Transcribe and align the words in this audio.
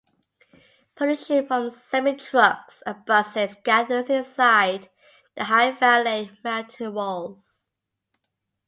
Pollution 0.95 1.45
from 1.45 1.69
semi-trucks 1.69 2.81
and 2.87 3.05
buses 3.05 3.55
gathers 3.63 4.09
inside 4.09 4.89
the 5.35 5.43
high 5.43 5.69
valley 5.73 6.31
mountain 6.43 6.91
walls. 6.95 7.67